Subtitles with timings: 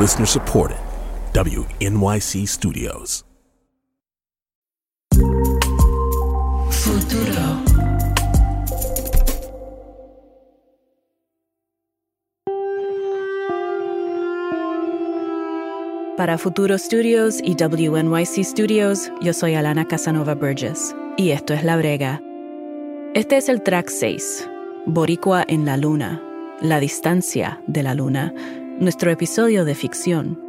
[0.00, 0.78] Listener supported.
[1.34, 3.26] WNYC Studios.
[16.16, 21.76] Para Futuro Studios y WNYC Studios, yo soy Alana Casanova Burgess y esto es La
[21.76, 22.22] Brega.
[23.14, 24.48] Este es el track 6,
[24.86, 26.22] Boricua en la Luna,
[26.62, 28.32] La Distancia de la Luna,
[28.80, 30.40] nuestro episodio de ficción.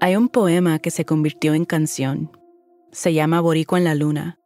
[0.00, 2.30] Hay un poema que se convirtió en canción.
[2.90, 4.38] Se llama Boricua en la Luna.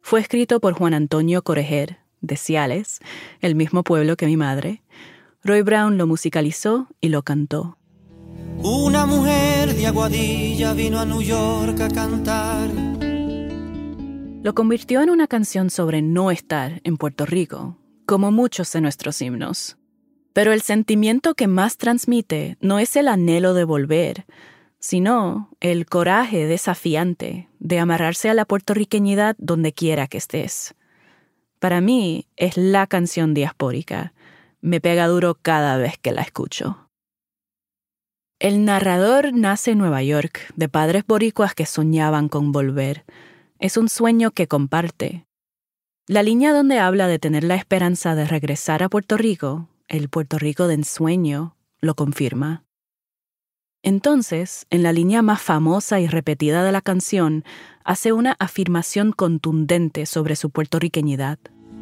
[0.00, 3.00] Fue escrito por Juan Antonio Corejer, de Ciales,
[3.40, 4.82] el mismo pueblo que mi madre.
[5.44, 7.76] Roy Brown lo musicalizó y lo cantó.
[8.62, 12.70] Una mujer de Aguadilla vino a New York a cantar.
[14.42, 17.76] Lo convirtió en una canción sobre no estar en Puerto Rico,
[18.08, 19.76] como muchos de nuestros himnos.
[20.32, 24.24] Pero el sentimiento que más transmite no es el anhelo de volver,
[24.78, 30.74] sino el coraje desafiante de amarrarse a la puertorriqueñidad donde quiera que estés.
[31.58, 34.14] Para mí es la canción diaspórica.
[34.62, 36.88] Me pega duro cada vez que la escucho.
[38.38, 43.04] El narrador nace en Nueva York, de padres boricuas que soñaban con volver.
[43.58, 45.27] Es un sueño que comparte.
[46.08, 50.38] La línea donde habla de tener la esperanza de regresar a Puerto Rico, el Puerto
[50.38, 52.64] Rico de ensueño, lo confirma.
[53.82, 57.44] Entonces, en la línea más famosa y repetida de la canción,
[57.84, 61.38] hace una afirmación contundente sobre su puertorriqueñidad.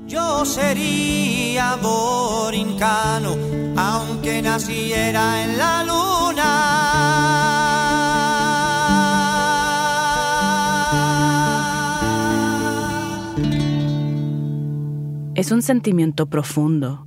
[0.09, 3.37] Yo sería borincano,
[3.77, 7.56] aunque naciera en la luna.
[15.47, 17.07] Es un sentimiento profundo,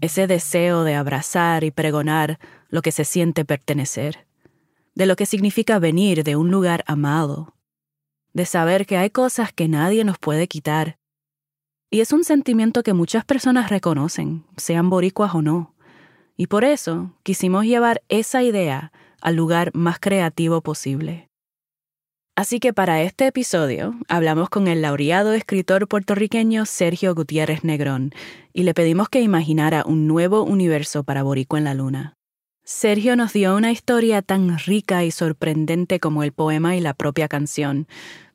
[0.00, 4.26] ese deseo de abrazar y pregonar lo que se siente pertenecer,
[4.96, 7.54] de lo que significa venir de un lugar amado,
[8.32, 10.98] de saber que hay cosas que nadie nos puede quitar.
[11.88, 15.76] Y es un sentimiento que muchas personas reconocen, sean boricuas o no.
[16.36, 21.30] Y por eso quisimos llevar esa idea al lugar más creativo posible.
[22.36, 28.12] Así que para este episodio hablamos con el laureado escritor puertorriqueño Sergio Gutiérrez Negrón
[28.52, 32.18] y le pedimos que imaginara un nuevo universo para Boricua en la Luna.
[32.62, 37.26] Sergio nos dio una historia tan rica y sorprendente como el poema y la propia
[37.26, 37.88] canción.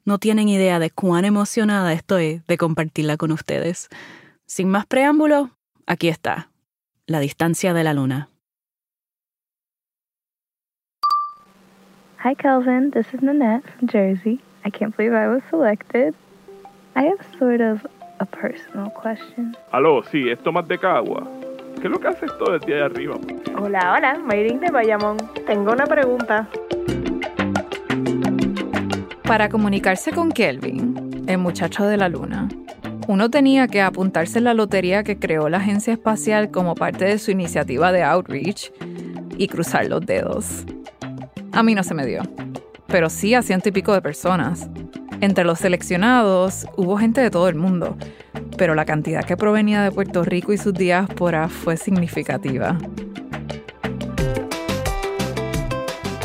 [0.04, 3.88] No tienen idea de cuán emocionada estoy de compartirla con ustedes.
[4.48, 5.52] Sin más preámbulo,
[5.86, 6.50] aquí está,
[7.06, 8.31] La distancia de la luna.
[12.24, 12.92] Hi, Kelvin.
[12.92, 14.40] This is Nanette from Jersey.
[14.64, 16.14] I can't believe I was selected.
[16.96, 17.84] I have sort of
[18.20, 19.58] a personal question.
[19.72, 21.28] Aló, sí, es Tomás de Cagua.
[21.82, 23.16] ¿Qué es lo que haces todo el día de arriba?
[23.58, 25.18] Hola, hola, Mayrin de Bayamón.
[25.48, 26.48] Tengo una pregunta.
[29.24, 32.50] Para comunicarse con Kelvin, el muchacho de la luna,
[33.08, 37.18] uno tenía que apuntarse en la lotería que creó la agencia espacial como parte de
[37.18, 38.72] su iniciativa de outreach
[39.40, 40.68] y cruzar los dedos.
[41.54, 42.22] A mí no se me dio,
[42.88, 44.70] pero sí a ciento y pico de personas.
[45.20, 47.98] Entre los seleccionados hubo gente de todo el mundo,
[48.58, 52.78] pero la cantidad que provenía de Puerto Rico y sus diásporas fue significativa.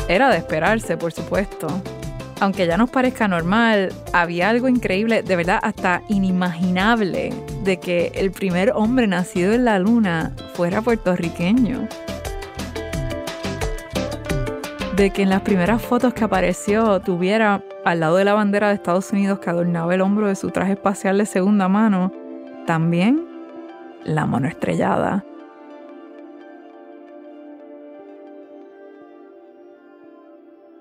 [0.07, 1.67] Era de esperarse, por supuesto.
[2.39, 7.33] Aunque ya nos parezca normal, había algo increíble, de verdad hasta inimaginable,
[7.63, 11.89] de que el primer hombre nacido en la luna fuera puertorriqueño.
[14.97, 18.73] De que en las primeras fotos que apareció tuviera al lado de la bandera de
[18.73, 22.11] Estados Unidos que adornaba el hombro de su traje espacial de segunda mano,
[22.65, 23.23] también
[24.03, 25.23] la mano estrellada.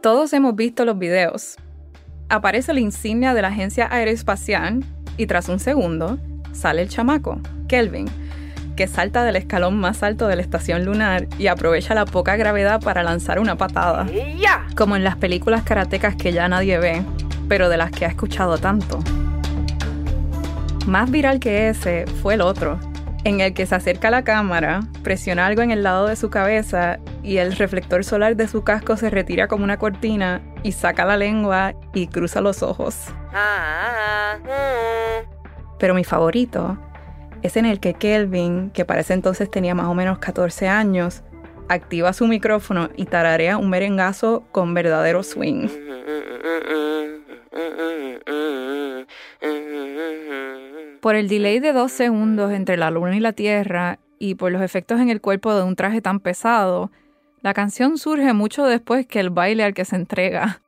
[0.01, 1.57] Todos hemos visto los videos.
[2.31, 4.83] Aparece la insignia de la agencia aeroespacial
[5.19, 6.19] y tras un segundo
[6.53, 7.39] sale el chamaco,
[7.69, 8.07] Kelvin,
[8.77, 12.81] que salta del escalón más alto de la estación lunar y aprovecha la poca gravedad
[12.81, 14.07] para lanzar una patada.
[14.77, 17.03] Como en las películas karatecas que ya nadie ve,
[17.49, 19.01] pero de las que ha escuchado tanto.
[20.87, 22.79] Más viral que ese fue el otro,
[23.25, 26.31] en el que se acerca a la cámara, presiona algo en el lado de su
[26.31, 31.05] cabeza y el reflector solar de su casco se retira como una cortina y saca
[31.05, 32.97] la lengua y cruza los ojos.
[35.79, 36.79] Pero mi favorito
[37.43, 41.23] es en el que Kelvin, que para ese entonces tenía más o menos 14 años,
[41.69, 45.69] activa su micrófono y tararea un merengazo con verdadero swing.
[51.01, 54.63] Por el delay de dos segundos entre la luna y la Tierra y por los
[54.63, 56.91] efectos en el cuerpo de un traje tan pesado,
[57.43, 60.61] la canción surge mucho después que el baile al que se entrega.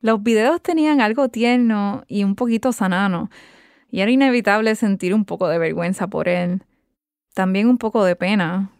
[0.00, 3.30] Los videos tenían algo tierno y un poquito sanano,
[3.90, 6.62] y era inevitable sentir un poco de vergüenza por él.
[7.34, 8.70] También un poco de pena.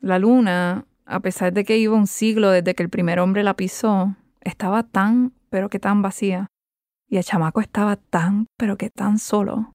[0.00, 3.54] La luna, a pesar de que iba un siglo desde que el primer hombre la
[3.54, 6.46] pisó, estaba tan, pero que tan vacía.
[7.08, 9.72] Y el chamaco estaba tan, pero que tan solo.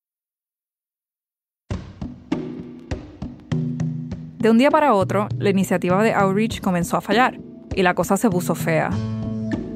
[4.40, 7.40] De un día para otro, la iniciativa de Outreach comenzó a fallar
[7.76, 8.90] y la cosa se puso fea.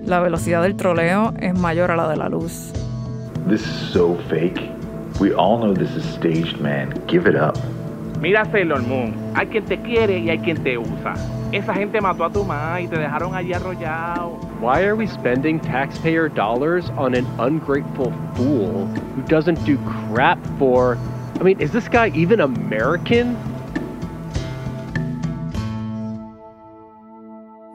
[0.06, 2.72] La velocidad del troleo es mayor a la de la luz.
[3.50, 4.73] This is so fake.
[5.20, 6.90] We all know this is staged, man.
[7.08, 7.58] Give it up.
[8.20, 11.14] Mira Sailor Moon, hay quien te quiere y hay quien te usa.
[11.52, 14.40] Esa gente mató a tu mamá y te dejaron allí arrollado.
[14.62, 19.78] Why are we spending taxpayer dollars on an ungrateful fool who doesn't do
[20.10, 20.98] crap for...
[21.40, 23.36] I mean, is this guy even American?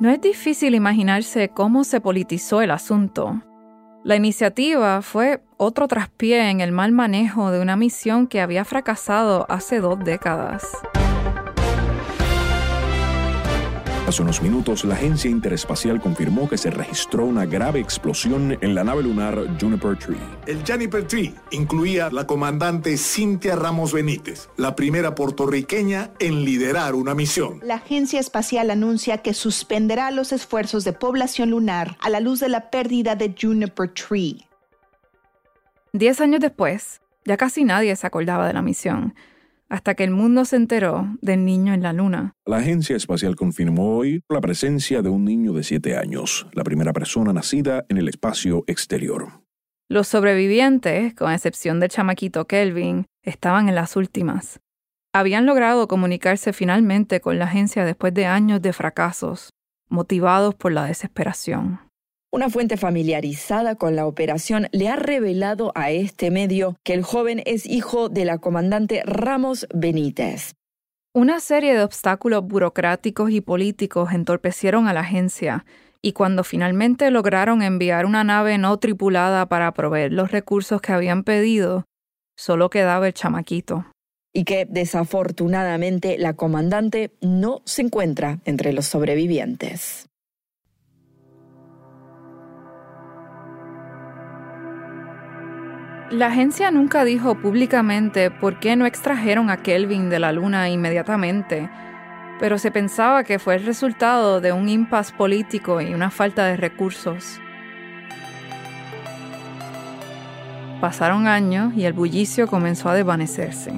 [0.00, 3.42] No es difícil imaginarse cómo se politizó el asunto.
[4.02, 9.44] La iniciativa fue otro traspié en el mal manejo de una misión que había fracasado
[9.50, 10.66] hace dos décadas.
[14.08, 18.82] Hace unos minutos, la Agencia Interespacial confirmó que se registró una grave explosión en la
[18.82, 20.16] nave lunar Juniper Tree.
[20.46, 27.14] El Juniper Tree incluía la comandante Cintia Ramos Benítez, la primera puertorriqueña en liderar una
[27.14, 27.60] misión.
[27.62, 32.48] La Agencia Espacial anuncia que suspenderá los esfuerzos de población lunar a la luz de
[32.48, 34.47] la pérdida de Juniper Tree.
[35.92, 39.14] Diez años después, ya casi nadie se acordaba de la misión
[39.68, 42.32] hasta que el mundo se enteró del niño en la Luna.
[42.46, 46.92] La Agencia Espacial confirmó hoy la presencia de un niño de siete años, la primera
[46.92, 49.42] persona nacida en el espacio exterior.
[49.88, 54.60] Los sobrevivientes, con excepción del chamaquito Kelvin, estaban en las últimas.
[55.14, 59.50] Habían logrado comunicarse finalmente con la agencia después de años de fracasos,
[59.88, 61.80] motivados por la desesperación.
[62.30, 67.42] Una fuente familiarizada con la operación le ha revelado a este medio que el joven
[67.46, 70.52] es hijo de la comandante Ramos Benítez.
[71.14, 75.64] Una serie de obstáculos burocráticos y políticos entorpecieron a la agencia,
[76.02, 81.24] y cuando finalmente lograron enviar una nave no tripulada para proveer los recursos que habían
[81.24, 81.86] pedido,
[82.36, 83.86] solo quedaba el chamaquito.
[84.34, 90.07] Y que desafortunadamente la comandante no se encuentra entre los sobrevivientes.
[96.10, 101.68] La agencia nunca dijo públicamente por qué no extrajeron a Kelvin de la Luna inmediatamente,
[102.40, 106.56] pero se pensaba que fue el resultado de un impasse político y una falta de
[106.56, 107.38] recursos.
[110.80, 113.72] Pasaron años y el bullicio comenzó a desvanecerse.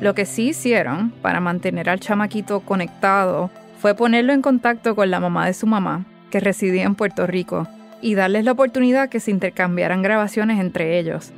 [0.00, 3.50] Lo que sí hicieron para mantener al chamaquito conectado
[3.80, 7.66] fue ponerlo en contacto con la mamá de su mamá, que residía en Puerto Rico,
[8.00, 11.32] y darles la oportunidad que se intercambiaran grabaciones entre ellos,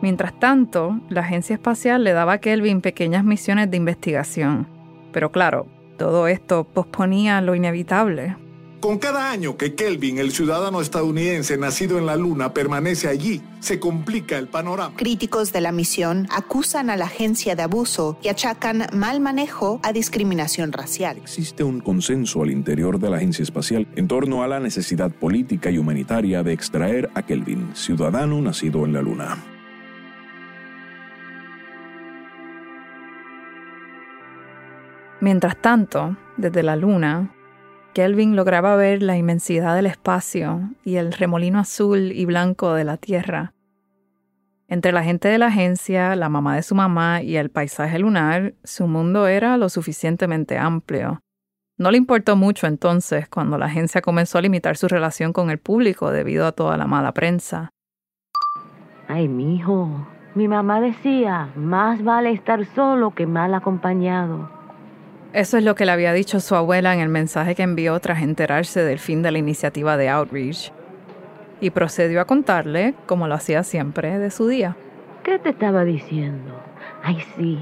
[0.00, 4.68] Mientras tanto, la agencia espacial le daba a Kelvin pequeñas misiones de investigación.
[5.12, 5.66] Pero claro,
[5.96, 8.36] todo esto posponía lo inevitable.
[8.80, 13.80] Con cada año que Kelvin, el ciudadano estadounidense nacido en la Luna, permanece allí, se
[13.80, 14.94] complica el panorama.
[14.94, 19.92] Críticos de la misión acusan a la agencia de abuso y achacan mal manejo a
[19.92, 21.16] discriminación racial.
[21.16, 25.72] Existe un consenso al interior de la agencia espacial en torno a la necesidad política
[25.72, 29.57] y humanitaria de extraer a Kelvin, ciudadano nacido en la Luna.
[35.30, 37.34] Mientras tanto, desde la luna,
[37.92, 42.96] Kelvin lograba ver la inmensidad del espacio y el remolino azul y blanco de la
[42.96, 43.52] Tierra.
[44.68, 48.54] Entre la gente de la agencia, la mamá de su mamá y el paisaje lunar,
[48.64, 51.20] su mundo era lo suficientemente amplio.
[51.76, 55.58] No le importó mucho entonces cuando la agencia comenzó a limitar su relación con el
[55.58, 57.68] público debido a toda la mala prensa.
[59.08, 64.56] Ay, mijo, mi mamá decía, más vale estar solo que mal acompañado.
[65.34, 68.22] Eso es lo que le había dicho su abuela en el mensaje que envió tras
[68.22, 70.72] enterarse del fin de la iniciativa de Outreach.
[71.60, 74.74] Y procedió a contarle, como lo hacía siempre, de su día.
[75.24, 76.54] ¿Qué te estaba diciendo?
[77.02, 77.58] Ay, sí,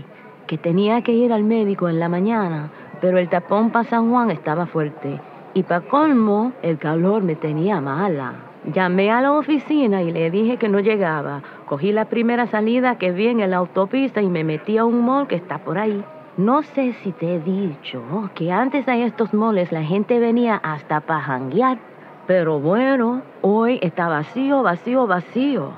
[0.46, 2.70] que tenía que ir al médico en la mañana,
[3.00, 5.20] pero el tapón para San Juan estaba fuerte.
[5.54, 8.34] Y para colmo, el calor me tenía mala.
[8.72, 11.42] Llamé a la oficina y le dije que no llegaba.
[11.66, 15.26] Cogí la primera salida que vi en la autopista y me metí a un mall
[15.26, 16.04] que está por ahí.
[16.36, 21.00] No sé si te he dicho que antes a estos moles la gente venía hasta
[21.00, 21.78] para janguear,
[22.26, 25.70] pero bueno, hoy está vacío, vacío, vacío.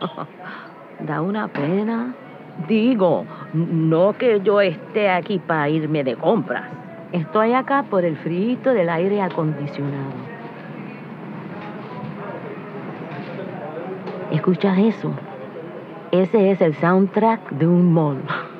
[1.00, 2.14] da una pena.
[2.66, 6.64] Digo, no que yo esté aquí para irme de compras.
[7.12, 10.12] Estoy acá por el frío del aire acondicionado.
[14.30, 15.12] ¿Escuchas eso?
[16.12, 18.22] Ese es el soundtrack de un mall.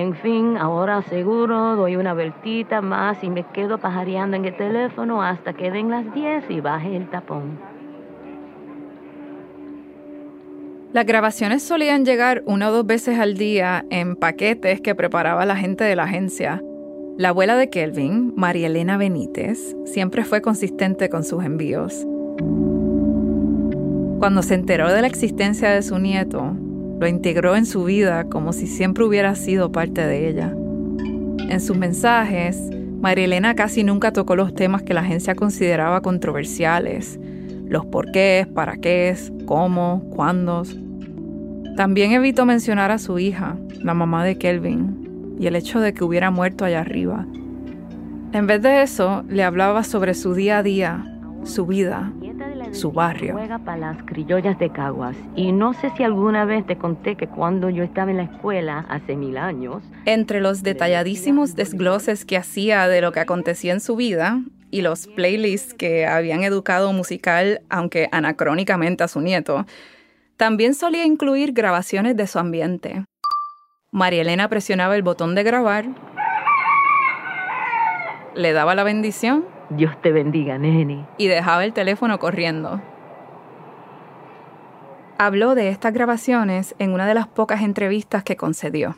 [0.00, 5.22] En fin, ahora seguro doy una vueltita más y me quedo pajareando en el teléfono
[5.22, 7.58] hasta que den las 10 y baje el tapón.
[10.94, 15.56] Las grabaciones solían llegar una o dos veces al día en paquetes que preparaba la
[15.56, 16.62] gente de la agencia.
[17.18, 22.06] La abuela de Kelvin, María Elena Benítez, siempre fue consistente con sus envíos.
[24.18, 26.56] Cuando se enteró de la existencia de su nieto,
[27.00, 30.54] lo integró en su vida como si siempre hubiera sido parte de ella.
[31.48, 32.60] En sus mensajes,
[33.00, 37.18] María Elena casi nunca tocó los temas que la agencia consideraba controversiales,
[37.66, 39.16] los porqués, para qué,
[39.46, 40.62] cómo, cuándo.
[41.74, 46.04] También evitó mencionar a su hija, la mamá de Kelvin, y el hecho de que
[46.04, 47.26] hubiera muerto allá arriba.
[48.32, 52.12] En vez de eso, le hablaba sobre su día a día, su vida,
[52.72, 53.32] su barrio.
[53.32, 55.16] Juega para las criollas de Caguas.
[55.36, 58.86] Y no sé si alguna vez te conté que cuando yo estaba en la escuela
[58.88, 59.82] hace mil años.
[60.04, 65.06] Entre los detalladísimos desgloses que hacía de lo que acontecía en su vida y los
[65.08, 69.66] playlists que habían educado musical, aunque anacrónicamente a su nieto,
[70.36, 73.04] también solía incluir grabaciones de su ambiente.
[73.90, 75.86] María Elena presionaba el botón de grabar,
[78.34, 81.06] le daba la bendición Dios te bendiga, nene.
[81.16, 82.80] Y dejaba el teléfono corriendo.
[85.16, 88.96] Habló de estas grabaciones en una de las pocas entrevistas que concedió.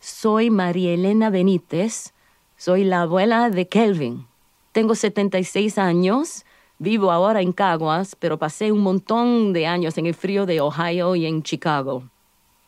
[0.00, 2.12] Soy María Elena Benítez.
[2.56, 4.26] Soy la abuela de Kelvin.
[4.72, 6.44] Tengo 76 años.
[6.78, 11.14] Vivo ahora en Caguas, pero pasé un montón de años en el frío de Ohio
[11.14, 12.02] y en Chicago.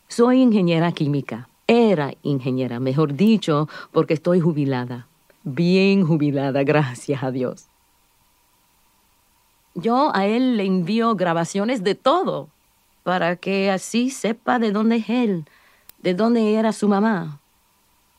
[0.07, 1.49] Soy ingeniera química.
[1.69, 5.07] Era ingeniera, mejor dicho, porque estoy jubilada
[5.55, 7.67] bien jubilada, gracias a Dios.
[9.75, 12.49] Yo a él le envío grabaciones de todo,
[13.03, 15.45] para que así sepa de dónde es él,
[16.03, 17.41] de dónde era su mamá.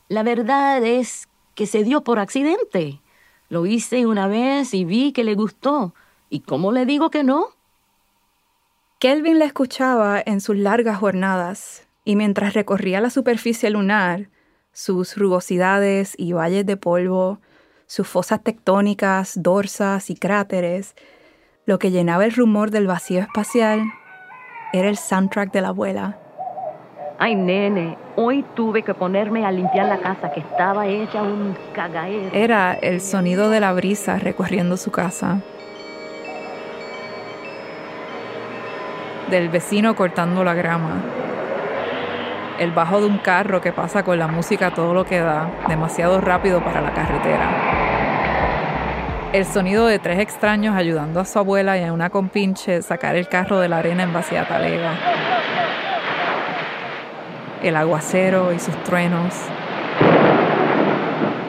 [0.08, 3.00] La verdad es que se dio por accidente.
[3.50, 5.94] Lo hice una vez y vi que le gustó.
[6.30, 7.48] ¿Y cómo le digo que no?
[9.00, 14.30] Kelvin la escuchaba en sus largas jornadas, y mientras recorría la superficie lunar,
[14.72, 17.40] sus rugosidades y valles de polvo,
[17.86, 20.96] sus fosas tectónicas, dorsas y cráteres,
[21.66, 23.82] lo que llenaba el rumor del vacío espacial
[24.74, 26.18] era el soundtrack de la abuela.
[27.18, 32.30] Ay, nene, hoy tuve que ponerme a limpiar la casa que estaba hecha un cagadero.
[32.34, 35.42] Era el sonido de la brisa recorriendo su casa.
[39.30, 41.04] Del vecino cortando la grama
[42.60, 46.20] el bajo de un carro que pasa con la música todo lo que da, demasiado
[46.20, 47.50] rápido para la carretera.
[49.32, 53.30] El sonido de tres extraños ayudando a su abuela y a una compinche sacar el
[53.30, 54.94] carro de la arena en vacía talega.
[57.64, 59.36] El aguacero y sus truenos.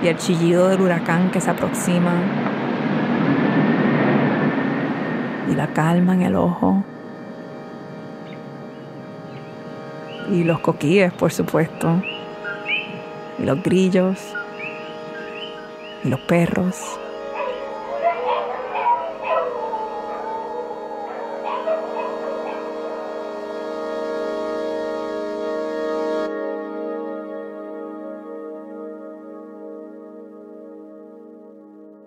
[0.03, 2.13] Y el chillido del huracán que se aproxima.
[5.51, 6.85] Y la calma en el ojo.
[10.31, 12.03] Y los coquíes, por supuesto,
[13.39, 14.19] y los grillos,
[16.05, 16.77] y los perros.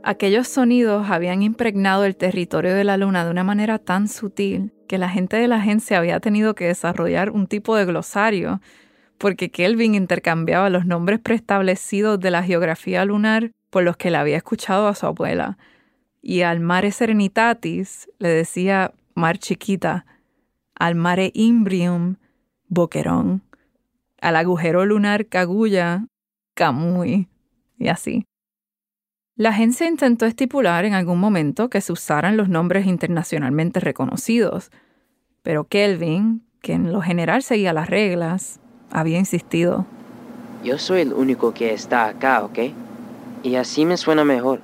[0.05, 4.97] Aquellos sonidos habían impregnado el territorio de la luna de una manera tan sutil que
[4.97, 8.61] la gente de la agencia había tenido que desarrollar un tipo de glosario,
[9.17, 14.37] porque Kelvin intercambiaba los nombres preestablecidos de la geografía lunar por los que le había
[14.37, 15.57] escuchado a su abuela.
[16.21, 20.05] Y al mare serenitatis le decía mar chiquita,
[20.75, 22.17] al mare imbrium,
[22.67, 23.43] boquerón,
[24.21, 26.05] al agujero lunar cagulla,
[26.53, 27.27] camuy,
[27.77, 28.25] y así.
[29.35, 34.69] La agencia intentó estipular en algún momento que se usaran los nombres internacionalmente reconocidos,
[35.41, 38.59] pero Kelvin, que en lo general seguía las reglas,
[38.91, 39.87] había insistido.
[40.63, 42.59] Yo soy el único que está acá, ¿ok?
[43.41, 44.61] Y así me suena mejor.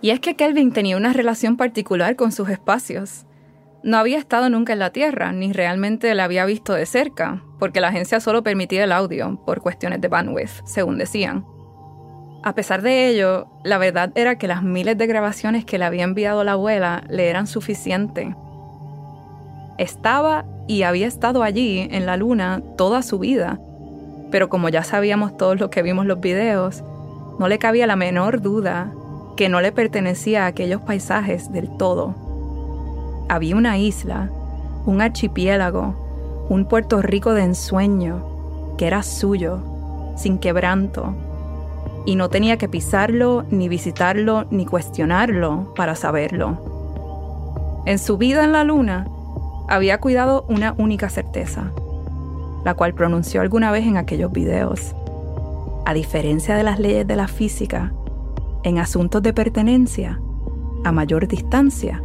[0.00, 3.26] Y es que Kelvin tenía una relación particular con sus espacios.
[3.82, 7.82] No había estado nunca en la Tierra, ni realmente la había visto de cerca, porque
[7.82, 11.44] la agencia solo permitía el audio por cuestiones de bandwidth, según decían.
[12.42, 16.04] A pesar de ello, la verdad era que las miles de grabaciones que le había
[16.04, 18.34] enviado la abuela le eran suficientes.
[19.76, 23.60] Estaba y había estado allí en la luna toda su vida,
[24.30, 26.82] pero como ya sabíamos todos los que vimos los videos,
[27.38, 28.90] no le cabía la menor duda
[29.36, 32.14] que no le pertenecía a aquellos paisajes del todo.
[33.28, 34.30] Había una isla,
[34.86, 39.62] un archipiélago, un Puerto Rico de ensueño, que era suyo,
[40.16, 41.14] sin quebranto,
[42.06, 47.82] y no tenía que pisarlo, ni visitarlo, ni cuestionarlo para saberlo.
[47.86, 49.08] En su vida en la luna,
[49.68, 51.70] había cuidado una única certeza,
[52.64, 54.94] la cual pronunció alguna vez en aquellos videos.
[55.86, 57.92] A diferencia de las leyes de la física,
[58.62, 60.20] en asuntos de pertenencia,
[60.84, 62.02] a mayor distancia,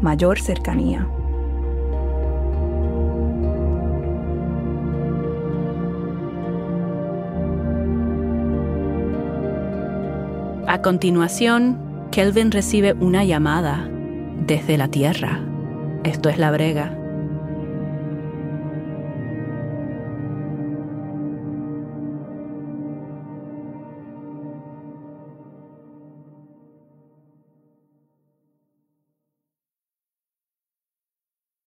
[0.00, 1.06] mayor cercanía.
[10.76, 13.88] A continuación, Kelvin recibe una llamada
[14.46, 15.40] desde la Tierra.
[16.04, 17.05] Esto es la brega.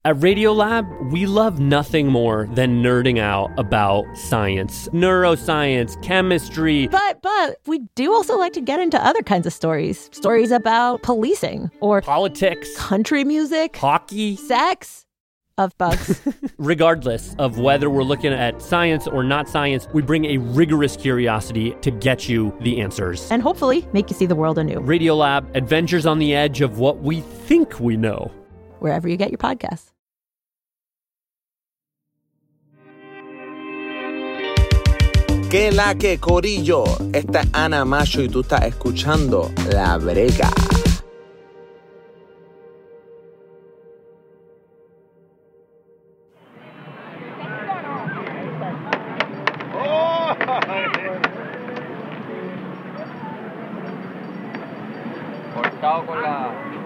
[0.09, 6.87] At Radiolab, we love nothing more than nerding out about science, neuroscience, chemistry.
[6.87, 10.09] But but we do also like to get into other kinds of stories.
[10.11, 15.05] Stories about policing or politics, country music, hockey, sex
[15.59, 16.19] of bugs.
[16.57, 21.75] Regardless of whether we're looking at science or not science, we bring a rigorous curiosity
[21.81, 23.29] to get you the answers.
[23.29, 24.79] and hopefully make you see the world anew.
[24.79, 28.31] Radiolab, adventures on the edge of what we think we know.
[28.79, 29.88] Wherever you get your podcasts.
[35.49, 36.83] Que la que corillo.
[37.11, 40.47] Esta es Ana Macho y tú estás escuchando La Brega.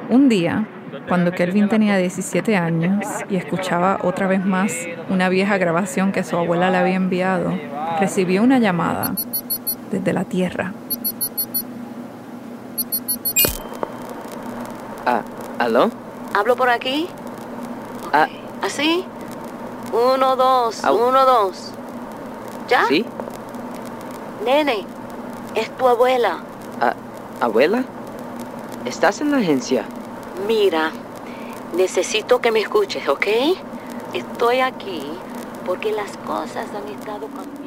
[0.09, 0.65] Un día,
[1.09, 4.73] cuando Kelvin tenía 17 años y escuchaba otra vez más
[5.09, 7.51] una vieja grabación que su abuela le había enviado,
[8.03, 9.15] recibió una llamada
[9.89, 10.73] desde la Tierra.
[15.05, 15.21] Ah,
[15.57, 15.89] ¿aló?
[16.33, 17.07] ¿Hablo por aquí?
[18.11, 18.27] Ah,
[18.61, 19.05] ¿Así?
[19.93, 21.07] Uno, dos, Au.
[21.07, 21.71] uno, dos.
[22.67, 22.83] ¿Ya?
[22.89, 23.05] ¿sí?
[24.43, 24.85] Nene,
[25.55, 26.39] es tu abuela.
[26.81, 26.95] Ah,
[27.39, 27.85] ¿abuela?
[28.83, 29.85] ¿Estás en la agencia?
[30.45, 30.91] Mira,
[31.77, 33.27] necesito que me escuches, ¿ok?
[34.13, 35.03] Estoy aquí
[35.65, 37.62] porque las cosas han estado cambiando.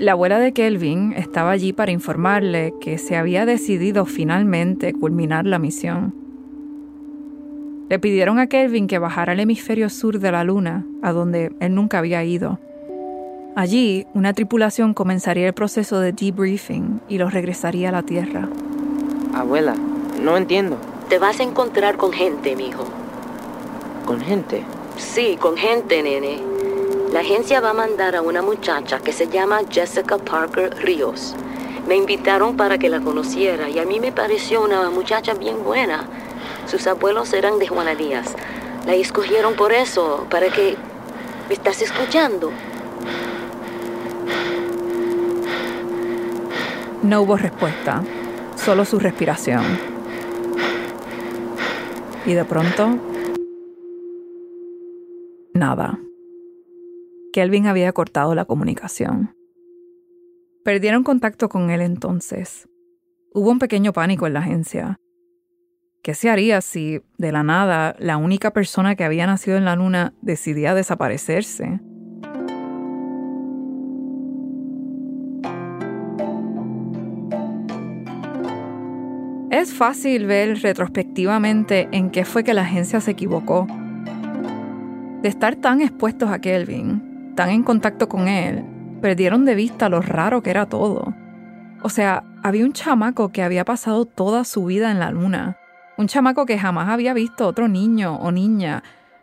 [0.00, 5.58] La abuela de Kelvin estaba allí para informarle que se había decidido finalmente culminar la
[5.58, 6.14] misión.
[7.90, 11.74] Le pidieron a Kelvin que bajara al hemisferio sur de la Luna, a donde él
[11.74, 12.58] nunca había ido.
[13.54, 18.48] Allí, una tripulación comenzaría el proceso de debriefing y los regresaría a la Tierra.
[19.34, 19.74] Abuela,
[20.22, 20.78] no entiendo.
[21.10, 22.86] Te vas a encontrar con gente, mijo.
[24.06, 24.62] ¿Con gente?
[24.96, 26.49] Sí, con gente, nene.
[27.12, 31.34] La agencia va a mandar a una muchacha que se llama Jessica Parker Ríos.
[31.88, 36.04] Me invitaron para que la conociera y a mí me pareció una muchacha bien buena.
[36.66, 38.36] Sus abuelos eran de Juana Díaz.
[38.86, 40.76] La escogieron por eso, para que...
[41.48, 42.52] ¿Me estás escuchando?
[47.02, 48.04] No hubo respuesta,
[48.54, 49.64] solo su respiración.
[52.24, 52.98] Y de pronto,
[55.54, 55.98] nada.
[57.32, 59.36] Kelvin había cortado la comunicación.
[60.64, 62.68] Perdieron contacto con él entonces.
[63.32, 64.98] Hubo un pequeño pánico en la agencia.
[66.02, 69.76] ¿Qué se haría si, de la nada, la única persona que había nacido en la
[69.76, 71.80] luna decidía desaparecerse?
[79.50, 83.66] Es fácil ver retrospectivamente en qué fue que la agencia se equivocó.
[85.22, 87.09] De estar tan expuestos a Kelvin,
[87.48, 88.64] en contacto con él,
[89.00, 91.14] perdieron de vista lo raro que era todo.
[91.82, 95.56] O sea, había un chamaco que había pasado toda su vida en la luna.
[95.96, 98.82] Un chamaco que jamás había visto otro niño o niña.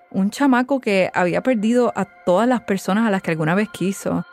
[0.10, 4.25] Un chamaco que había perdido a todas las personas a las que alguna vez quiso.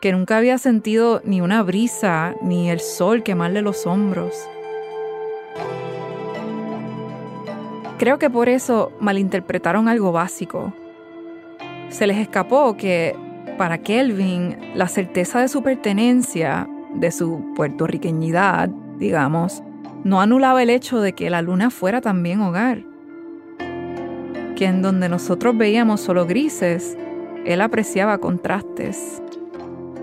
[0.00, 4.34] Que nunca había sentido ni una brisa ni el sol quemarle los hombros.
[7.98, 10.72] Creo que por eso malinterpretaron algo básico.
[11.90, 13.14] Se les escapó que
[13.58, 19.62] para Kelvin la certeza de su pertenencia de su puertorriqueñidad, digamos,
[20.04, 22.82] no anulaba el hecho de que la luna fuera también hogar.
[24.56, 26.96] Que en donde nosotros veíamos solo grises,
[27.44, 29.22] él apreciaba contrastes.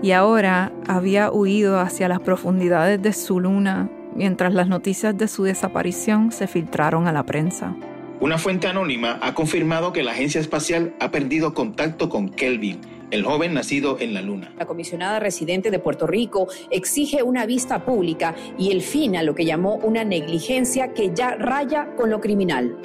[0.02, 5.44] Y ahora había huido hacia las profundidades de su luna mientras las noticias de su
[5.44, 7.74] desaparición se filtraron a la prensa.
[8.20, 12.80] Una fuente anónima ha confirmado que la agencia espacial ha perdido contacto con Kelvin,
[13.12, 14.52] el joven nacido en la Luna.
[14.58, 19.36] La comisionada residente de Puerto Rico exige una vista pública y el fin a lo
[19.36, 22.76] que llamó una negligencia que ya raya con lo criminal.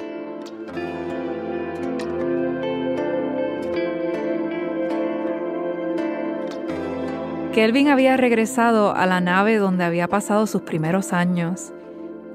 [7.52, 11.72] Kelvin había regresado a la nave donde había pasado sus primeros años,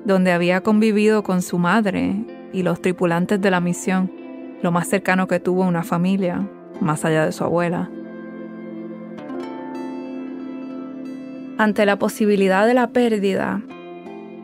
[0.03, 4.11] donde había convivido con su madre y los tripulantes de la misión,
[4.61, 6.47] lo más cercano que tuvo una familia,
[6.81, 7.89] más allá de su abuela.
[11.57, 13.61] Ante la posibilidad de la pérdida,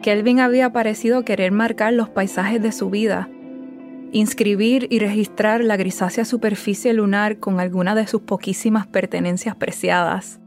[0.01, 3.29] Kelvin había parecido querer marcar los paisajes de su vida,
[4.11, 10.39] inscribir y registrar la grisácea superficie lunar con alguna de sus poquísimas pertenencias preciadas.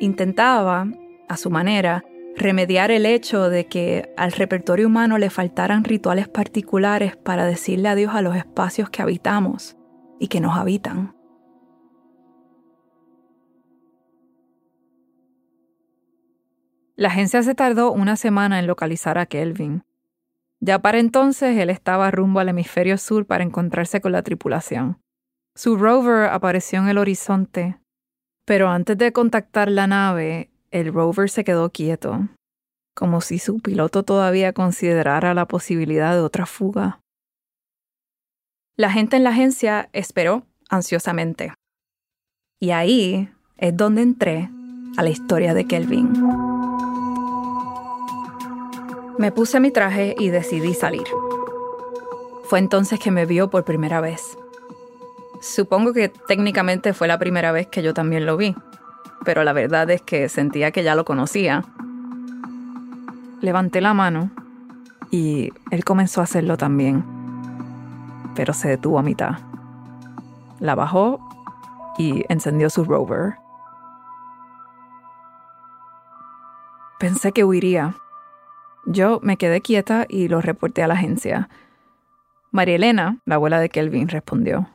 [0.00, 0.88] Intentaba,
[1.28, 2.04] a su manera,
[2.38, 8.14] remediar el hecho de que al repertorio humano le faltaran rituales particulares para decirle adiós
[8.14, 9.76] a los espacios que habitamos
[10.18, 11.14] y que nos habitan.
[16.96, 19.84] La agencia se tardó una semana en localizar a Kelvin.
[20.58, 25.00] Ya para entonces él estaba rumbo al hemisferio sur para encontrarse con la tripulación.
[25.54, 27.78] Su rover apareció en el horizonte,
[28.44, 32.28] pero antes de contactar la nave, el rover se quedó quieto,
[32.94, 37.00] como si su piloto todavía considerara la posibilidad de otra fuga.
[38.76, 41.52] La gente en la agencia esperó ansiosamente.
[42.60, 44.50] Y ahí es donde entré
[44.96, 46.12] a la historia de Kelvin.
[49.18, 51.06] Me puse mi traje y decidí salir.
[52.44, 54.38] Fue entonces que me vio por primera vez.
[55.40, 58.54] Supongo que técnicamente fue la primera vez que yo también lo vi,
[59.24, 61.64] pero la verdad es que sentía que ya lo conocía.
[63.40, 64.30] Levanté la mano
[65.10, 67.18] y él comenzó a hacerlo también
[68.38, 69.32] pero se detuvo a mitad.
[70.60, 71.18] La bajó
[71.98, 73.34] y encendió su rover.
[77.00, 77.96] Pensé que huiría.
[78.86, 81.48] Yo me quedé quieta y lo reporté a la agencia.
[82.52, 84.68] María Elena, la abuela de Kelvin, respondió.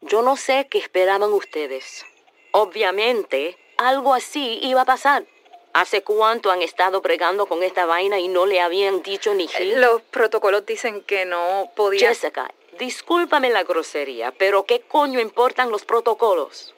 [0.00, 2.06] Yo no sé qué esperaban ustedes.
[2.52, 5.26] Obviamente, algo así iba a pasar.
[5.72, 9.80] ¿Hace cuánto han estado bregando con esta vaina y no le habían dicho ni gil?
[9.80, 12.08] Los protocolos dicen que no podía.
[12.08, 16.74] Jessica, discúlpame la grosería, pero ¿qué coño importan los protocolos?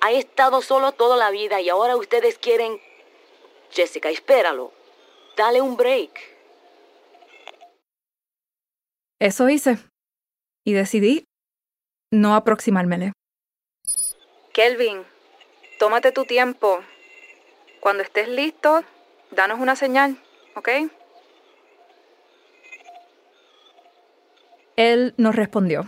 [0.00, 2.80] Ha estado solo toda la vida y ahora ustedes quieren.
[3.70, 4.72] Jessica, espéralo.
[5.36, 6.38] Dale un break.
[9.20, 9.78] Eso hice.
[10.64, 11.24] Y decidí
[12.12, 13.12] no aproximármele.
[14.58, 15.04] Kelvin,
[15.78, 16.80] tómate tu tiempo.
[17.78, 18.82] Cuando estés listo,
[19.30, 20.18] danos una señal,
[20.56, 20.68] ¿ok?
[24.74, 25.86] Él nos respondió.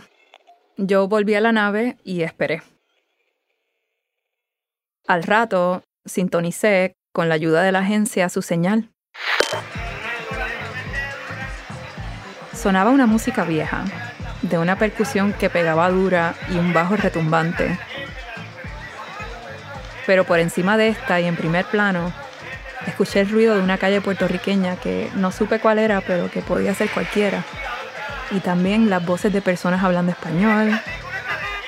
[0.77, 2.61] Yo volví a la nave y esperé.
[5.05, 8.89] Al rato, sintonicé, con la ayuda de la agencia, su señal.
[12.53, 13.83] Sonaba una música vieja,
[14.43, 17.77] de una percusión que pegaba dura y un bajo retumbante
[20.05, 22.11] pero por encima de esta y en primer plano,
[22.87, 26.73] escuché el ruido de una calle puertorriqueña que no supe cuál era, pero que podía
[26.73, 27.43] ser cualquiera.
[28.31, 30.79] Y también las voces de personas hablando español,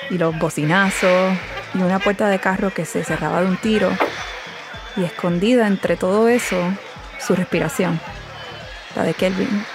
[0.10, 1.38] y los bocinazos,
[1.74, 3.89] y una puerta de carro que se cerraba de un tiro.
[4.96, 6.58] Y escondida entre todo eso,
[7.19, 8.00] su respiración,
[8.96, 9.65] la de Kelvin.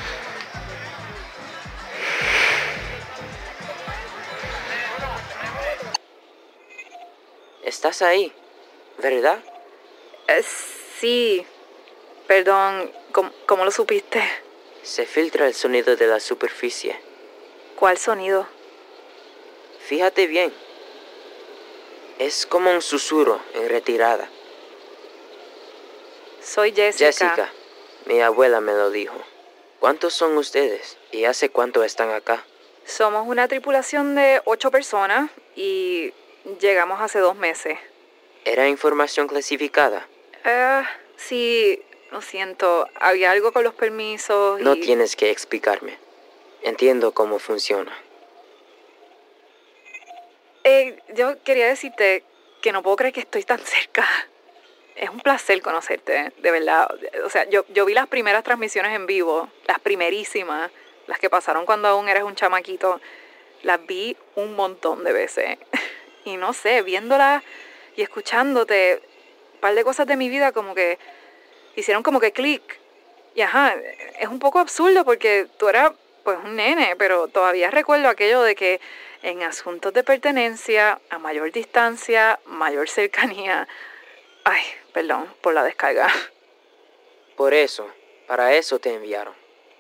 [7.65, 8.33] ¿Estás ahí?
[8.99, 9.39] ¿Verdad?
[10.27, 10.43] Eh,
[11.01, 11.47] sí.
[12.27, 12.93] Perdón,
[13.47, 14.23] ¿cómo, lo supiste?
[14.83, 17.01] Se filtra el sonido de la superficie.
[17.77, 18.47] ¿Cuál sonido?
[19.81, 20.53] Fíjate bien.
[22.19, 24.29] Es como un susurro en retirada.
[26.43, 27.07] Soy Jessica.
[27.07, 27.53] Jessica,
[28.07, 29.17] mi abuela me lo dijo.
[29.81, 32.45] ¿Cuántos son ustedes y hace cuánto están acá?
[32.85, 36.13] Somos una tripulación de ocho personas y
[36.61, 37.79] llegamos hace dos meses.
[38.45, 40.07] ¿Era información clasificada?
[40.45, 40.83] Eh,
[41.17, 42.89] sí, lo siento.
[43.01, 44.61] Había algo con los permisos.
[44.61, 45.99] No tienes que explicarme.
[46.63, 47.93] Entiendo cómo funciona.
[50.65, 52.25] Eh, yo quería decirte
[52.61, 54.07] que no puedo creer que estoy tan cerca.
[54.97, 56.89] es un placer conocerte, de verdad.
[57.25, 60.71] O sea, yo, yo vi las primeras transmisiones en vivo, las primerísimas,
[61.07, 63.01] las que pasaron cuando aún eres un chamaquito,
[63.63, 65.59] las vi un montón de veces.
[66.25, 67.43] Y no sé, viéndolas
[67.99, 69.03] y escuchándote,
[69.55, 71.01] un par de cosas de mi vida como que
[71.75, 72.63] hicieron como que clic.
[73.35, 73.75] Y ajá,
[74.21, 75.91] es un poco absurdo porque tú eras
[76.23, 78.81] pues un nene, pero todavía recuerdo aquello de que
[79.25, 83.67] en asuntos de pertenencia, a mayor distancia, mayor cercanía.
[84.45, 86.09] Ay, perdón por la descarga.
[87.37, 87.91] Por eso,
[88.29, 89.35] para eso te enviaron.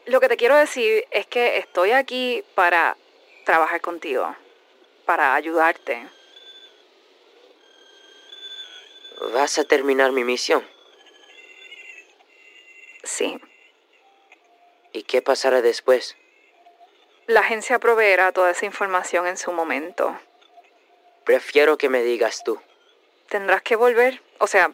[0.07, 2.97] Lo que te quiero decir es que estoy aquí para
[3.45, 4.35] trabajar contigo,
[5.05, 6.18] para ayudarte.
[9.21, 10.67] ¿Vas a terminar mi misión?
[13.03, 13.41] Sí.
[14.93, 16.17] ¿Y qué pasará después?
[17.27, 20.19] La agencia proveerá toda esa información en su momento.
[21.25, 22.61] Prefiero que me digas tú.
[23.29, 24.73] Tendrás que volver, o sea,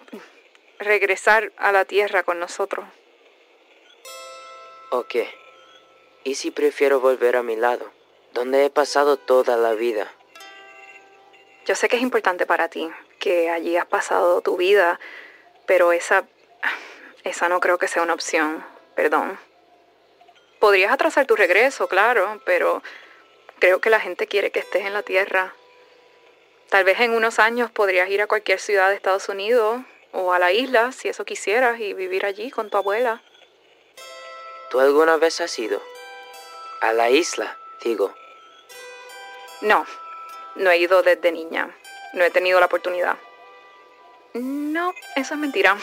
[0.78, 2.86] regresar a la Tierra con nosotros.
[4.90, 5.16] Ok.
[6.22, 7.90] ¿Y si prefiero volver a mi lado,
[8.32, 10.12] donde he pasado toda la vida?
[11.66, 12.90] Yo sé que es importante para ti,
[13.24, 15.00] que allí has pasado tu vida,
[15.64, 16.24] pero esa...
[17.24, 18.62] esa no creo que sea una opción.
[18.94, 19.40] Perdón.
[20.58, 22.82] Podrías atrasar tu regreso, claro, pero
[23.60, 25.54] creo que la gente quiere que estés en la Tierra.
[26.68, 29.80] Tal vez en unos años podrías ir a cualquier ciudad de Estados Unidos
[30.12, 33.22] o a la isla, si eso quisieras, y vivir allí con tu abuela.
[34.70, 35.80] ¿Tú alguna vez has ido?
[36.82, 38.14] A la isla, digo.
[39.62, 39.86] No,
[40.56, 41.74] no he ido desde niña.
[42.14, 43.16] No he tenido la oportunidad.
[44.34, 45.76] No, eso es mentira.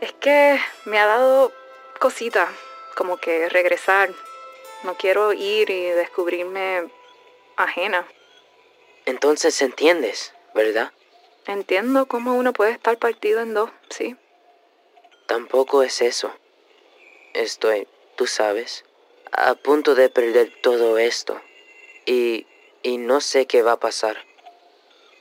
[0.00, 1.52] es que me ha dado
[1.98, 2.48] cosita
[2.94, 4.10] como que regresar.
[4.82, 6.90] No quiero ir y descubrirme
[7.56, 8.06] ajena.
[9.06, 10.92] Entonces entiendes, ¿verdad?
[11.46, 14.16] Entiendo cómo uno puede estar partido en dos, sí.
[15.26, 16.32] Tampoco es eso.
[17.34, 18.84] Estoy, tú sabes,
[19.32, 21.40] a punto de perder todo esto.
[22.06, 22.46] Y,
[22.82, 24.18] y no sé qué va a pasar.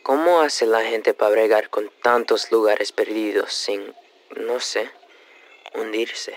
[0.03, 3.93] ¿Cómo hace la gente para bregar con tantos lugares perdidos sin,
[4.35, 4.89] no sé,
[5.73, 6.35] hundirse?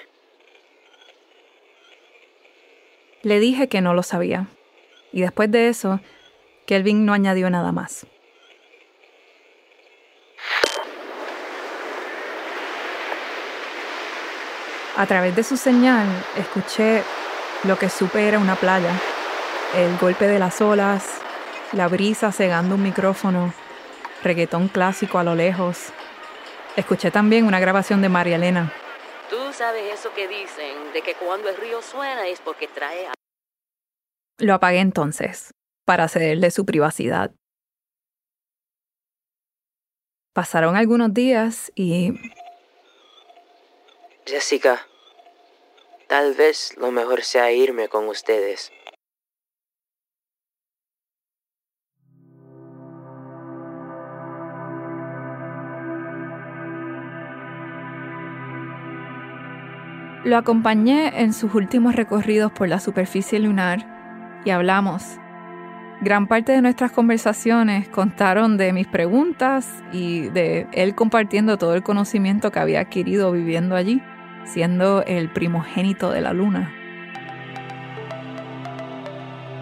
[3.22, 4.46] Le dije que no lo sabía.
[5.12, 5.98] Y después de eso,
[6.66, 8.06] Kelvin no añadió nada más.
[14.96, 16.06] A través de su señal,
[16.38, 17.02] escuché
[17.64, 18.92] lo que supe era una playa,
[19.74, 21.25] el golpe de las olas,
[21.72, 23.52] la brisa cegando un micrófono,
[24.22, 25.92] reggaetón clásico a lo lejos.
[26.76, 28.72] Escuché también una grabación de María Elena,
[29.28, 33.08] Tú sabes eso que dicen, de que cuando el río suena es porque trae...
[34.38, 35.52] Lo apagué entonces,
[35.84, 37.32] para cederle su privacidad.
[40.32, 42.12] Pasaron algunos días y...
[44.26, 44.86] Jessica,
[46.06, 48.70] tal vez lo mejor sea irme con ustedes.
[60.26, 65.20] Lo acompañé en sus últimos recorridos por la superficie lunar y hablamos.
[66.00, 71.84] Gran parte de nuestras conversaciones contaron de mis preguntas y de él compartiendo todo el
[71.84, 74.02] conocimiento que había adquirido viviendo allí,
[74.42, 76.72] siendo el primogénito de la luna.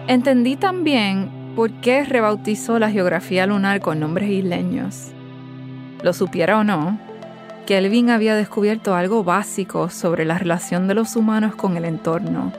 [0.07, 5.13] Entendí también por qué rebautizó la geografía lunar con nombres isleños.
[6.01, 6.97] Lo supiera o no,
[7.65, 12.53] Kelvin había descubierto algo básico sobre la relación de los humanos con el entorno.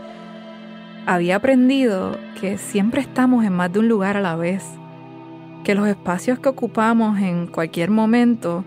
[1.06, 4.64] Había aprendido que siempre estamos en más de un lugar a la vez,
[5.62, 8.64] que los espacios que ocupamos en cualquier momento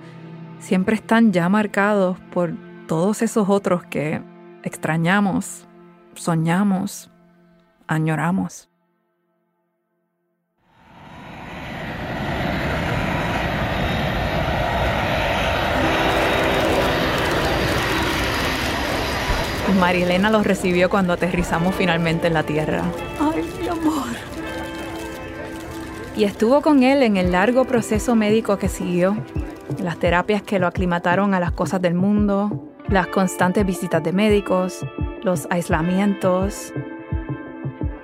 [0.60, 2.54] siempre están ya marcados por
[2.88, 4.21] todos esos otros que
[4.63, 5.67] extrañamos,
[6.15, 7.12] soñamos,
[7.86, 8.68] añoramos.
[19.80, 22.84] María Elena los recibió cuando aterrizamos finalmente en la Tierra.
[23.20, 24.08] Ay, mi amor.
[26.18, 29.15] Y estuvo con él en el largo proceso médico que siguió,
[29.82, 34.86] las terapias que lo aclimataron a las cosas del mundo, las constantes visitas de médicos,
[35.24, 36.74] los aislamientos.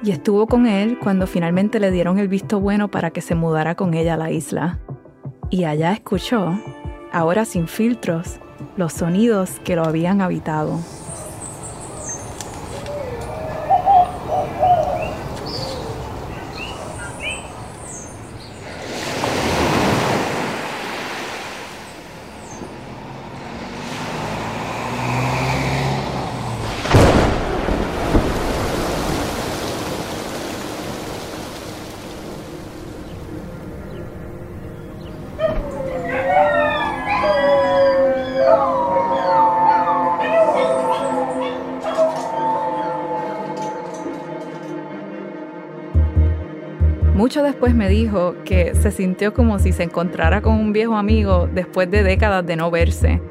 [0.01, 3.75] Y estuvo con él cuando finalmente le dieron el visto bueno para que se mudara
[3.75, 4.79] con ella a la isla.
[5.49, 6.57] Y allá escuchó,
[7.11, 8.39] ahora sin filtros,
[8.77, 10.79] los sonidos que lo habían habitado.
[47.35, 51.49] Mucho después me dijo que se sintió como si se encontrara con un viejo amigo
[51.53, 53.21] después de décadas de no verse.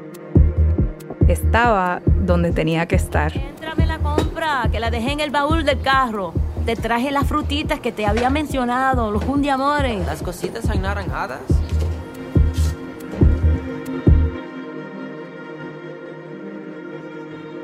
[1.27, 3.35] Estaba donde tenía que estar.
[3.35, 6.33] Entrame la compra, que la dejé en el baúl del carro.
[6.67, 10.05] Te traje las frutitas que te había mencionado, los amores.
[10.05, 11.41] ¿Las cositas anaranjadas?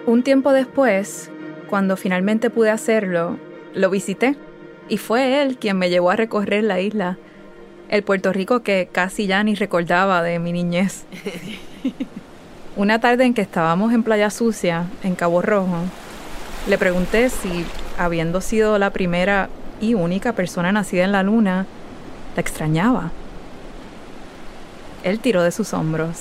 [0.07, 1.29] Un tiempo después,
[1.69, 3.37] cuando finalmente pude hacerlo,
[3.75, 4.35] lo visité
[4.91, 7.17] y fue él quien me llevó a recorrer la isla,
[7.87, 11.05] el Puerto Rico que casi ya ni recordaba de mi niñez.
[12.75, 15.77] Una tarde en que estábamos en Playa Sucia, en Cabo Rojo,
[16.67, 17.65] le pregunté si,
[17.97, 19.47] habiendo sido la primera
[19.79, 21.67] y única persona nacida en la luna,
[22.35, 23.11] la extrañaba.
[25.05, 26.17] Él tiró de sus hombros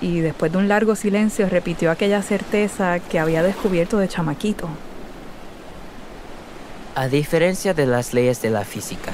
[0.00, 4.68] y después de un largo silencio repitió aquella certeza que había descubierto de chamaquito.
[7.00, 9.12] A diferencia de las leyes de la física,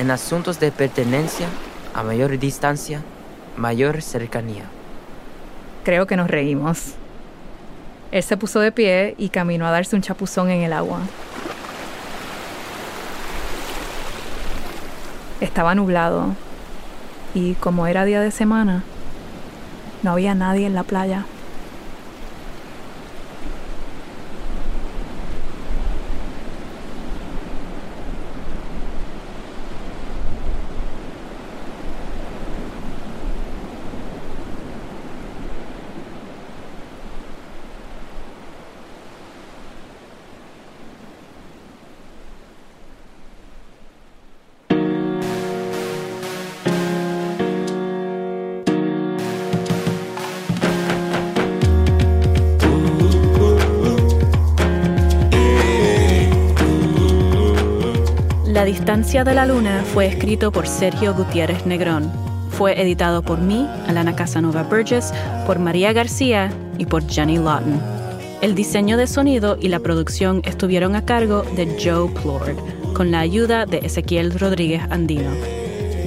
[0.00, 1.46] en asuntos de pertenencia,
[1.94, 3.02] a mayor distancia,
[3.56, 4.64] mayor cercanía.
[5.84, 6.94] Creo que nos reímos.
[8.10, 11.02] Él se puso de pie y caminó a darse un chapuzón en el agua.
[15.40, 16.34] Estaba nublado
[17.32, 18.82] y como era día de semana,
[20.02, 21.26] no había nadie en la playa.
[58.64, 62.10] La distancia de la luna fue escrito por Sergio Gutiérrez Negrón.
[62.48, 65.12] Fue editado por mí, Alana Casanova Burgess,
[65.46, 67.78] por María García y por Jenny Lawton.
[68.40, 72.56] El diseño de sonido y la producción estuvieron a cargo de Joe Plord,
[72.94, 75.30] con la ayuda de Ezequiel Rodríguez Andino.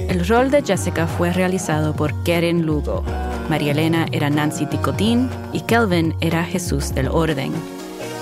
[0.08, 3.04] El rol de Jessica fue realizado por Keren Lugo.
[3.48, 7.52] María Elena era Nancy Ticotín y Kelvin era Jesús del Orden.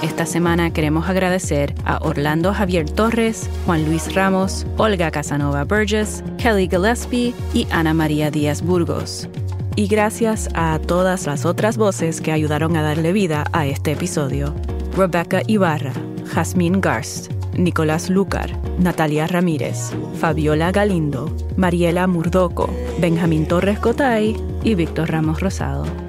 [0.02, 6.68] Esta semana queremos agradecer a Orlando Javier Torres, Juan Luis Ramos, Olga Casanova Burgess, Kelly
[6.68, 9.26] Gillespie y Ana María Díaz Burgos.
[9.74, 14.54] Y gracias a todas las otras voces que ayudaron a darle vida a este episodio.
[14.96, 15.92] Rebecca Ibarra,
[16.26, 22.68] Jasmine Garst, Nicolás Lucar, Natalia Ramírez, Fabiola Galindo, Mariela Murdoco,
[23.00, 26.05] Benjamín Torres Cotay y Víctor Ramos Rosado.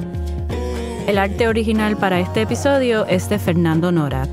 [1.08, 4.28] El arte original para este episodio es de Fernando Norat.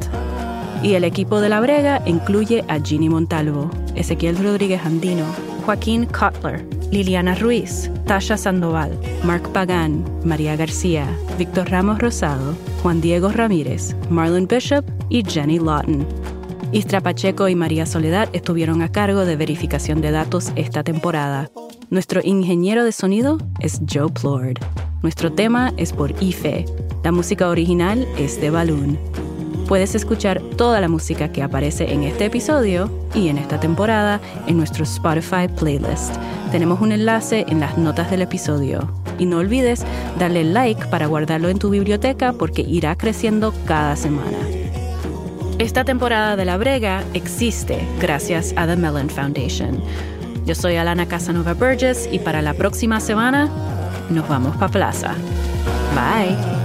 [0.82, 5.24] Y el equipo de La Brega incluye a Ginny Montalvo, Ezequiel Rodríguez Andino,
[5.64, 11.06] Joaquín Cutler, Liliana Ruiz, Tasha Sandoval, Mark Pagán, María García,
[11.38, 16.04] Víctor Ramos Rosado, Juan Diego Ramírez, Marlon Bishop y Jenny Lawton.
[16.72, 21.52] Istra Pacheco y María Soledad estuvieron a cargo de verificación de datos esta temporada.
[21.90, 24.58] Nuestro ingeniero de sonido es Joe Plord.
[25.04, 26.64] Nuestro tema es por IFE.
[27.02, 28.98] La música original es de Balloon.
[29.68, 34.56] Puedes escuchar toda la música que aparece en este episodio y en esta temporada en
[34.56, 36.14] nuestro Spotify playlist.
[36.52, 38.90] Tenemos un enlace en las notas del episodio.
[39.18, 39.84] Y no olvides
[40.18, 44.38] darle like para guardarlo en tu biblioteca porque irá creciendo cada semana.
[45.58, 49.82] Esta temporada de La Brega existe gracias a The Mellon Foundation.
[50.46, 53.50] Yo soy Alana Casanova Burgess y para la próxima semana
[54.10, 55.14] nos vamos para plaza.
[55.94, 56.63] Bye.